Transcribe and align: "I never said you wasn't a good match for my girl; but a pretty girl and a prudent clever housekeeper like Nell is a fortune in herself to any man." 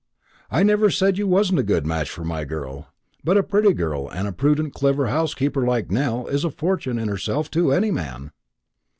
"I 0.49 0.63
never 0.63 0.89
said 0.89 1.19
you 1.19 1.27
wasn't 1.27 1.59
a 1.59 1.63
good 1.63 1.85
match 1.85 2.09
for 2.09 2.23
my 2.23 2.43
girl; 2.43 2.87
but 3.23 3.37
a 3.37 3.43
pretty 3.43 3.71
girl 3.71 4.09
and 4.09 4.27
a 4.27 4.31
prudent 4.31 4.73
clever 4.73 5.05
housekeeper 5.09 5.63
like 5.63 5.91
Nell 5.91 6.25
is 6.25 6.43
a 6.43 6.49
fortune 6.49 6.97
in 6.97 7.07
herself 7.07 7.51
to 7.51 7.71
any 7.71 7.91
man." 7.91 8.31